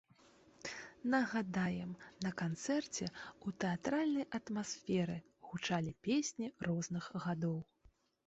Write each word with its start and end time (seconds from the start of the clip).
Нагадаем, 1.13 1.89
на 2.27 2.31
канцэрце, 2.41 3.09
у 3.45 3.53
тэатральнай 3.63 4.25
атмасферы 4.39 5.17
гучалі 5.49 5.91
песні 6.07 6.47
розных 6.69 7.05
гадоў. 7.27 7.55